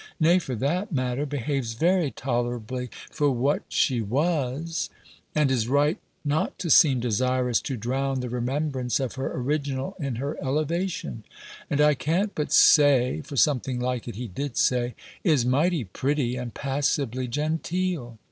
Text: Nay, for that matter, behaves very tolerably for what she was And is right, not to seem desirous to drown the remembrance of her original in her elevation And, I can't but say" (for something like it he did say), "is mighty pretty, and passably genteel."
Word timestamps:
Nay, 0.19 0.39
for 0.39 0.55
that 0.55 0.91
matter, 0.91 1.27
behaves 1.27 1.73
very 1.73 2.09
tolerably 2.09 2.89
for 3.11 3.29
what 3.29 3.61
she 3.69 4.01
was 4.01 4.89
And 5.35 5.51
is 5.51 5.67
right, 5.67 5.99
not 6.25 6.57
to 6.57 6.71
seem 6.71 6.99
desirous 6.99 7.61
to 7.61 7.77
drown 7.77 8.19
the 8.21 8.27
remembrance 8.29 8.99
of 8.99 9.13
her 9.13 9.31
original 9.37 9.95
in 9.99 10.15
her 10.15 10.43
elevation 10.43 11.23
And, 11.69 11.79
I 11.79 11.93
can't 11.93 12.33
but 12.33 12.51
say" 12.51 13.21
(for 13.23 13.35
something 13.35 13.79
like 13.79 14.07
it 14.07 14.15
he 14.15 14.27
did 14.27 14.57
say), 14.57 14.95
"is 15.23 15.45
mighty 15.45 15.83
pretty, 15.83 16.35
and 16.35 16.51
passably 16.51 17.27
genteel." 17.27 18.17